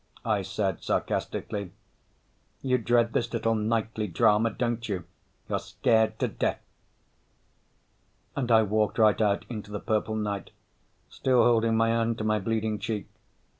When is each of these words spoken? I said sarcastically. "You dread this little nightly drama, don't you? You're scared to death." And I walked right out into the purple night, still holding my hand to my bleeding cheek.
I 0.25 0.41
said 0.41 0.81
sarcastically. 0.81 1.73
"You 2.63 2.79
dread 2.79 3.13
this 3.13 3.31
little 3.31 3.53
nightly 3.53 4.07
drama, 4.07 4.49
don't 4.49 4.89
you? 4.89 5.03
You're 5.47 5.59
scared 5.59 6.17
to 6.17 6.27
death." 6.27 6.59
And 8.35 8.51
I 8.51 8.63
walked 8.63 8.97
right 8.97 9.21
out 9.21 9.45
into 9.47 9.69
the 9.69 9.79
purple 9.79 10.15
night, 10.15 10.49
still 11.07 11.43
holding 11.43 11.77
my 11.77 11.89
hand 11.89 12.17
to 12.17 12.23
my 12.23 12.39
bleeding 12.39 12.79
cheek. 12.79 13.09